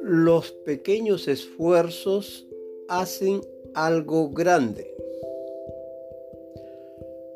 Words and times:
Los 0.00 0.50
pequeños 0.50 1.28
esfuerzos 1.28 2.46
hacen 2.88 3.40
algo 3.74 4.30
grande. 4.30 4.94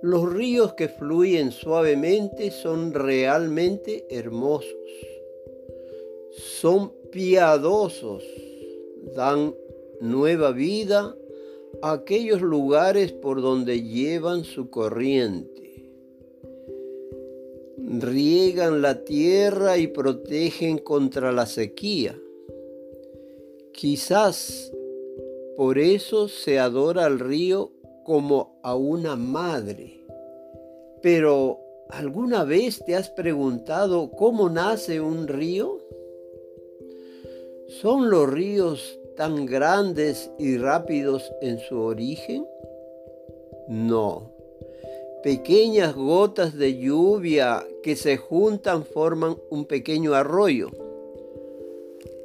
Los 0.03 0.33
ríos 0.33 0.75
que 0.75 0.89
fluyen 0.89 1.53
suavemente 1.53 2.51
son 2.51 2.93
realmente 2.93 4.05
hermosos. 4.11 4.75
Son 6.33 6.93
piadosos, 7.13 8.25
dan 9.15 9.55
nueva 10.01 10.51
vida 10.51 11.15
a 11.83 11.93
aquellos 11.93 12.41
lugares 12.41 13.13
por 13.13 13.41
donde 13.41 13.83
llevan 13.83 14.45
su 14.45 14.71
corriente. 14.71 15.62
Riegan 17.85 18.81
la 18.81 19.05
tierra 19.05 19.77
y 19.79 19.89
protegen 19.89 20.79
contra 20.79 21.33
la 21.33 21.47
sequía. 21.47 22.19
Quizás 23.73 24.73
por 25.57 25.79
eso 25.79 26.29
se 26.29 26.59
adora 26.59 27.07
al 27.07 27.19
río 27.19 27.73
como 28.05 28.59
a 28.63 28.75
una 28.75 29.17
madre. 29.17 30.01
Pero, 31.03 31.61
¿alguna 31.91 32.45
vez 32.45 32.85
te 32.85 32.95
has 32.95 33.11
preguntado 33.11 34.11
cómo 34.13 34.49
nace 34.49 35.01
un 35.01 35.29
río? 35.29 35.79
¿Son 37.81 38.11
los 38.11 38.31
ríos 38.31 38.99
tan 39.17 39.47
grandes 39.47 40.31
y 40.39 40.57
rápidos 40.57 41.33
en 41.41 41.59
su 41.59 41.81
origen? 41.81 42.47
No. 43.69 44.33
Pequeñas 45.23 45.95
gotas 45.95 46.59
de 46.59 46.79
lluvia 46.79 47.65
que 47.85 47.95
se 47.95 48.17
juntan 48.17 48.85
forman 48.85 49.37
un 49.51 49.67
pequeño 49.67 50.15
arroyo. 50.15 50.71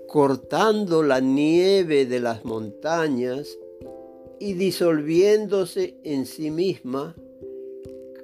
Cortando 0.08 1.04
la 1.04 1.20
nieve 1.20 2.08
de 2.08 2.20
las 2.20 2.44
montañas 2.44 3.60
y 4.40 4.54
disolviéndose 4.54 5.94
en 6.04 6.26
sí 6.26 6.50
misma, 6.50 7.16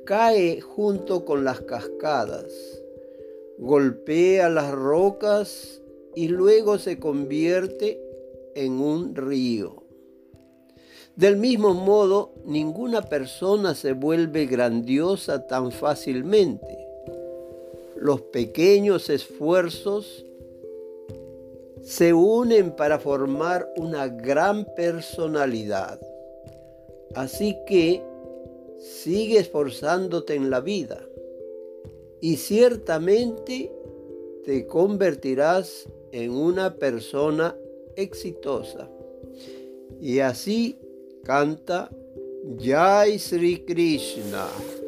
cae 0.05 0.59
junto 0.59 1.23
con 1.23 1.43
las 1.43 1.61
cascadas, 1.61 2.51
golpea 3.59 4.49
las 4.49 4.71
rocas 4.71 5.81
y 6.15 6.29
luego 6.29 6.79
se 6.79 6.97
convierte 6.97 8.01
en 8.55 8.81
un 8.81 9.15
río. 9.15 9.82
Del 11.15 11.37
mismo 11.37 11.73
modo, 11.73 12.33
ninguna 12.45 13.01
persona 13.01 13.75
se 13.75 13.93
vuelve 13.93 14.45
grandiosa 14.45 15.47
tan 15.47 15.71
fácilmente. 15.71 16.77
Los 17.95 18.21
pequeños 18.21 19.09
esfuerzos 19.09 20.25
se 21.83 22.13
unen 22.13 22.71
para 22.71 22.99
formar 22.99 23.71
una 23.75 24.07
gran 24.07 24.65
personalidad. 24.75 25.99
Así 27.13 27.57
que 27.67 28.01
sigue 28.79 29.39
esforzándote 29.39 30.35
en 30.35 30.49
la 30.49 30.61
vida 30.61 31.01
y 32.21 32.37
ciertamente 32.37 33.71
te 34.45 34.65
convertirás 34.65 35.87
en 36.11 36.31
una 36.31 36.75
persona 36.75 37.55
exitosa. 37.95 38.89
Y 39.99 40.19
así 40.19 40.77
canta 41.23 41.89
Jai 42.59 43.17
Sri 43.17 43.63
Krishna. 43.63 44.82